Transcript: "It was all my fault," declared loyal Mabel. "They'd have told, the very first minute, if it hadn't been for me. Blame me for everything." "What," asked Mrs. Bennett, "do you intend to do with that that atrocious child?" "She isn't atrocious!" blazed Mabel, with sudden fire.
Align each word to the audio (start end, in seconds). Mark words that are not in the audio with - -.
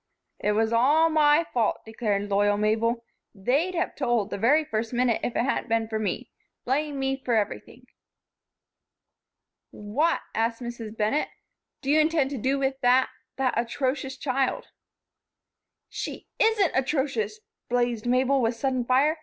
"It 0.39 0.53
was 0.53 0.73
all 0.73 1.11
my 1.11 1.45
fault," 1.53 1.81
declared 1.85 2.27
loyal 2.31 2.57
Mabel. 2.57 3.05
"They'd 3.35 3.75
have 3.75 3.95
told, 3.95 4.31
the 4.31 4.37
very 4.39 4.65
first 4.65 4.93
minute, 4.93 5.21
if 5.23 5.35
it 5.35 5.43
hadn't 5.43 5.69
been 5.69 5.87
for 5.87 5.99
me. 5.99 6.31
Blame 6.65 6.97
me 6.97 7.21
for 7.23 7.35
everything." 7.35 7.85
"What," 9.69 10.21
asked 10.33 10.59
Mrs. 10.59 10.97
Bennett, 10.97 11.29
"do 11.83 11.91
you 11.91 11.99
intend 11.99 12.31
to 12.31 12.39
do 12.39 12.57
with 12.57 12.81
that 12.81 13.11
that 13.37 13.53
atrocious 13.55 14.17
child?" 14.17 14.69
"She 15.87 16.27
isn't 16.39 16.71
atrocious!" 16.73 17.39
blazed 17.69 18.07
Mabel, 18.07 18.41
with 18.41 18.55
sudden 18.55 18.83
fire. 18.83 19.19